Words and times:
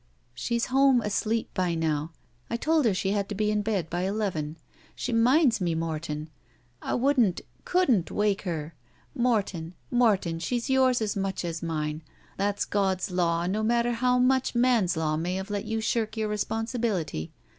"'She's 0.33 0.65
home 0.73 0.99
asleep 1.01 1.47
by 1.53 1.75
now. 1.75 2.11
I 2.49 2.57
told 2.57 2.85
her 2.85 2.93
she 2.95 3.11
had 3.11 3.29
to 3.29 3.35
be 3.35 3.51
in 3.51 3.61
bed 3.61 3.87
by 3.87 4.01
eleven. 4.01 4.57
She 4.95 5.13
minds 5.13 5.61
me, 5.61 5.75
Morton. 5.75 6.31
I 6.81 6.95
wouldn't— 6.95 7.41
couldn't— 7.65 8.05
^wake 8.07 8.41
her. 8.41 8.73
Morton, 9.13 9.75
Morton, 9.91 10.39
she's 10.39 10.71
yours 10.71 11.03
as 11.03 11.15
much 11.15 11.45
as 11.45 11.61
mine. 11.61 12.01
That's 12.35 12.65
God's 12.65 13.11
law, 13.11 13.45
no 13.45 13.61
matter 13.61 13.91
how 13.91 14.17
much 14.17 14.55
man's 14.55 14.97
law 14.97 15.17
may 15.17 15.35
have 15.35 15.51
let 15.51 15.65
you 15.65 15.79
shirk 15.79 16.17
your 16.17 16.29
responsibility. 16.29 17.31